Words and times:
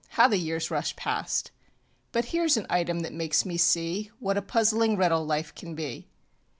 How 0.17 0.27
the 0.27 0.39
years 0.39 0.71
rush 0.71 0.95
past! 0.95 1.51
But 2.11 2.25
hereŌĆÖs 2.25 2.57
an 2.57 2.65
item 2.71 2.99
that 3.01 3.13
makes 3.13 3.45
me 3.45 3.55
see 3.55 4.09
What 4.17 4.35
a 4.35 4.41
puzzling 4.41 4.97
riddle 4.97 5.27
life 5.27 5.53
can 5.53 5.75
be. 5.75 6.07